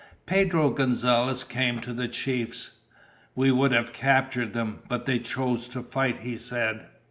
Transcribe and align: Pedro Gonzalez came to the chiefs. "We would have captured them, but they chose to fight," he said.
Pedro 0.25 0.71
Gonzalez 0.71 1.43
came 1.43 1.79
to 1.81 1.93
the 1.93 2.07
chiefs. 2.07 2.79
"We 3.35 3.51
would 3.51 3.71
have 3.71 3.93
captured 3.93 4.53
them, 4.53 4.79
but 4.89 5.05
they 5.05 5.19
chose 5.19 5.67
to 5.67 5.83
fight," 5.83 6.21
he 6.21 6.37
said. 6.37 6.87